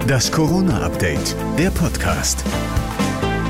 Das 0.00 0.32
Corona-Update, 0.32 1.36
der 1.58 1.70
Podcast. 1.70 2.44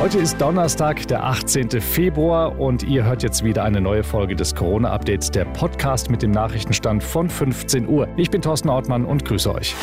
Heute 0.01 0.19
ist 0.19 0.41
Donnerstag, 0.41 1.07
der 1.09 1.25
18. 1.25 1.81
Februar 1.81 2.59
und 2.59 2.83
ihr 2.83 3.05
hört 3.05 3.23
jetzt 3.23 3.43
wieder 3.43 3.65
eine 3.65 3.81
neue 3.81 4.03
Folge 4.03 4.37
des 4.37 4.55
Corona-Updates, 4.55 5.31
der 5.31 5.45
Podcast 5.45 6.11
mit 6.11 6.23
dem 6.23 6.31
Nachrichtenstand 6.31 7.03
von 7.03 7.31
15 7.31 7.89
Uhr. 7.89 8.09
Ich 8.17 8.31
bin 8.31 8.43
Thorsten 8.43 8.69
Ortmann 8.69 9.05
und 9.05 9.25
grüße 9.25 9.55
euch. 9.55 9.75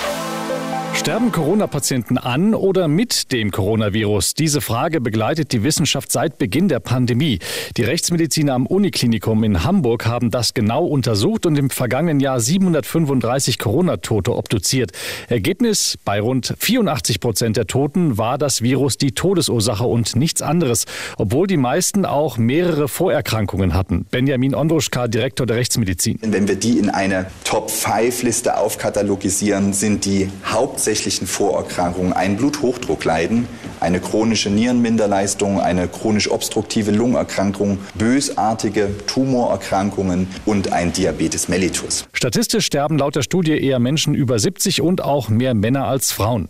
Sterben 1.00 1.32
Corona-Patienten 1.32 2.18
an 2.18 2.54
oder 2.54 2.90
mit 2.90 3.32
dem 3.32 3.52
Coronavirus? 3.52 4.34
Diese 4.34 4.60
Frage 4.60 5.00
begleitet 5.00 5.54
die 5.54 5.64
Wissenschaft 5.64 6.12
seit 6.12 6.38
Beginn 6.38 6.68
der 6.68 6.82
Pandemie. 6.82 7.40
Die 7.78 7.84
Rechtsmediziner 7.84 8.54
am 8.54 8.66
Uniklinikum 8.66 9.46
in 9.46 9.64
Hamburg 9.64 10.06
haben 10.06 10.30
das 10.30 10.54
genau 10.54 10.86
untersucht 10.86 11.46
und 11.46 11.58
im 11.58 11.70
vergangenen 11.70 12.20
Jahr 12.20 12.42
735 12.42 13.60
Corona-Tote 13.60 14.36
obduziert. 14.36 14.92
Ergebnis, 15.30 15.98
bei 16.04 16.20
rund 16.20 16.54
84 16.60 17.22
Prozent 17.22 17.56
der 17.56 17.66
Toten 17.66 18.18
war 18.18 18.38
das 18.38 18.62
Virus 18.62 18.98
die 18.98 19.14
Todesursache 19.14 19.86
und 19.86 20.18
nichts 20.18 20.42
anderes, 20.42 20.84
obwohl 21.18 21.48
die 21.48 21.58
meisten 21.58 22.04
auch 22.04 22.38
mehrere 22.38 22.90
Vorerkrankungen 22.90 23.74
hatten. 23.74 24.06
Benjamin 24.12 24.54
Ondruschka, 24.54 25.08
Direktor 25.08 25.48
der 25.48 25.56
Rechtsmedizin. 25.56 26.20
Wenn 26.22 26.50
wir 26.50 26.56
die 26.56 26.78
in 26.78 26.90
eine 26.90 27.28
Top-5-Liste 27.46 28.58
aufkatalogisieren, 28.58 29.72
sind 29.72 30.04
die 30.04 30.30
hauptsächlich 30.44 30.89
hauptsächlichen 30.90 31.28
Vorerkrankungen 31.28 32.14
ein 32.14 32.36
Bluthochdruckleiden, 32.36 33.48
eine 33.80 34.00
chronische 34.00 34.50
Nierenminderleistung, 34.50 35.60
eine 35.60 35.88
chronisch 35.88 36.32
obstruktive 36.32 36.90
Lungenerkrankung, 36.90 37.78
bösartige 37.94 38.90
Tumorerkrankungen 39.06 40.28
und 40.48 40.74
ein 40.74 40.92
Diabetes 40.92 41.48
mellitus. 41.48 42.08
Statistisch 42.12 42.66
sterben 42.66 42.98
laut 42.98 43.16
der 43.16 43.22
Studie 43.22 43.52
eher 43.52 43.78
Menschen 43.78 44.16
über 44.16 44.40
70 44.40 44.82
und 44.82 45.04
auch 45.04 45.30
mehr 45.30 45.54
Männer 45.54 45.86
als 45.86 46.12
Frauen. 46.12 46.50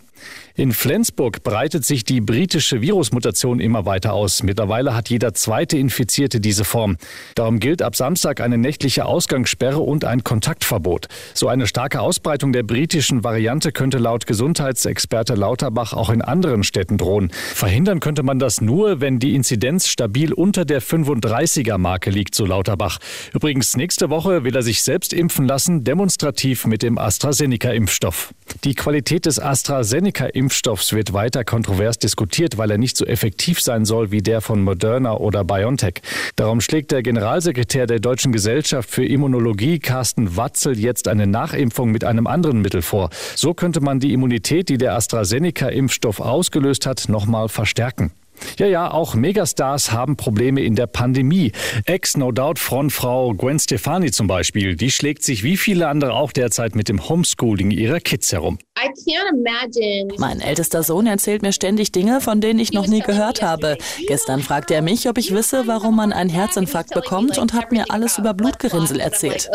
In 0.60 0.74
Flensburg 0.74 1.42
breitet 1.44 1.86
sich 1.86 2.04
die 2.04 2.20
britische 2.20 2.82
Virusmutation 2.82 3.62
immer 3.62 3.86
weiter 3.86 4.12
aus. 4.12 4.44
Mittlerweile 4.44 4.94
hat 4.94 5.10
jeder 5.10 5.34
zweite 5.34 5.78
Infizierte 5.78 6.42
diese 6.42 6.66
Form. 6.66 6.98
Darum 7.34 7.62
gilt 7.62 7.82
ab 7.82 7.96
Samstag 7.96 8.42
eine 8.42 8.58
nächtliche 8.58 9.06
Ausgangssperre 9.06 9.80
und 9.80 10.04
ein 10.04 10.26
Kontaktverbot. 10.26 11.08
So 11.34 11.48
eine 11.48 11.66
starke 11.66 12.02
Ausbreitung 12.02 12.52
der 12.52 12.64
britischen 12.64 13.24
Variante 13.24 13.72
könnte 13.72 14.00
laut 14.00 14.28
Gesundheitsexperte 14.28 15.36
Lauterbach 15.36 15.94
auch 15.94 16.10
in 16.10 16.22
anderen 16.22 16.66
Städten 16.66 16.98
drohen. 16.98 17.32
Verhindern 17.32 18.02
könnte 18.02 18.24
man 18.24 18.38
das 18.38 18.60
nur, 18.60 19.00
wenn 19.00 19.20
die 19.20 19.36
Inzidenz 19.36 19.88
stabil 19.88 20.34
unter 20.34 20.66
der 20.66 20.82
35er 20.82 21.78
Marke 21.78 22.10
liegt, 22.10 22.36
so 22.36 22.46
Lauterbach. 22.46 22.98
Übrigens, 23.34 23.78
nächste 23.78 24.10
Woche 24.10 24.44
will 24.44 24.58
er 24.58 24.64
sich 24.64 24.84
selbst 24.84 25.14
impfen 25.14 25.48
lassen, 25.48 25.86
demonstrativ 25.86 26.66
mit 26.66 26.84
dem 26.84 26.98
AstraZeneca-Impfstoff. 26.98 28.34
Die 28.64 28.76
Qualität 28.76 29.26
des 29.26 29.40
AstraZeneca-Impfstoffs 29.40 30.60
Impfstoffs 30.60 30.94
wird 30.94 31.14
weiter 31.14 31.44
kontrovers 31.44 32.00
diskutiert, 32.00 32.58
weil 32.58 32.70
er 32.72 32.78
nicht 32.78 32.98
so 32.98 33.06
effektiv 33.06 33.62
sein 33.62 33.86
soll 33.86 34.12
wie 34.12 34.22
der 34.22 34.42
von 34.42 34.62
Moderna 34.62 35.14
oder 35.14 35.44
BioNTech. 35.44 36.02
Darum 36.36 36.62
schlägt 36.62 36.92
der 36.92 37.02
Generalsekretär 37.02 37.88
der 37.88 38.00
Deutschen 38.00 38.32
Gesellschaft 38.32 38.90
für 38.90 39.06
Immunologie, 39.06 39.80
Carsten 39.80 40.36
Watzel, 40.36 40.78
jetzt 40.78 41.08
eine 41.08 41.28
Nachimpfung 41.28 41.92
mit 41.92 42.04
einem 42.04 42.28
anderen 42.28 42.62
Mittel 42.62 42.82
vor. 42.82 43.10
So 43.36 43.54
könnte 43.54 43.82
man 43.82 44.00
die 44.00 44.14
Immunität, 44.14 44.70
die 44.70 44.78
der 44.78 44.96
AstraZeneca-Impfstoff 44.96 46.20
ausgelöst 46.20 46.86
hat, 46.86 47.10
nochmal 47.10 47.50
verstärken. 47.50 48.12
Ja, 48.58 48.68
ja, 48.68 48.92
auch 48.92 49.16
Megastars 49.16 49.92
haben 49.92 50.18
Probleme 50.18 50.62
in 50.62 50.76
der 50.76 50.88
Pandemie. 50.88 51.52
Ex-No 51.86 52.32
Doubt-Frontfrau 52.32 53.34
Gwen 53.34 53.60
Stefani 53.60 54.12
zum 54.12 54.28
Beispiel, 54.28 54.76
die 54.76 54.92
schlägt 54.92 55.24
sich 55.24 55.44
wie 55.44 55.58
viele 55.58 55.88
andere 55.88 56.14
auch 56.14 56.32
derzeit 56.32 56.76
mit 56.76 56.90
dem 56.90 57.08
Homeschooling 57.08 57.72
ihrer 57.72 58.00
Kids 58.00 58.32
herum. 58.32 58.60
Mein 60.18 60.42
ältester 60.42 60.84
Sohn 60.84 61.08
erzählt 61.08 61.42
mir 61.42 61.54
ständig 61.54 61.92
Dinge, 61.92 62.22
von 62.22 62.42
denen 62.42 62.60
ich 62.60 62.72
noch 62.74 62.88
nie 62.88 63.02
gehört 63.02 63.42
habe. 63.42 63.78
Gestern 64.08 64.42
fragte 64.42 64.74
er 64.76 64.82
mich, 64.82 65.08
ob 65.10 65.18
ich 65.18 65.34
wisse, 65.34 65.68
warum 65.68 65.96
man 65.96 66.14
einen 66.14 66.30
Herzinfarkt 66.30 66.94
bekommt 66.94 67.38
und 67.38 67.54
hat 67.54 67.72
mir 67.72 67.86
alles 67.90 68.18
über 68.18 68.34
Blutgerinnsel 68.34 69.00
erzählt. 69.00 69.50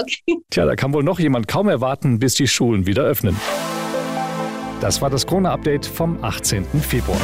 Tja, 0.51 0.67
da 0.67 0.77
kann 0.77 0.93
wohl 0.93 1.03
noch 1.03 1.19
jemand 1.19 1.49
kaum 1.49 1.69
erwarten, 1.69 2.19
bis 2.19 2.35
die 2.35 2.49
Schulen 2.49 2.87
wieder 2.87 3.05
öffnen. 3.05 3.37
Das 4.81 5.01
war 5.01 5.09
das 5.09 5.27
Corona-Update 5.27 5.87
vom 5.87 6.23
18. 6.23 6.67
Februar. 6.83 7.21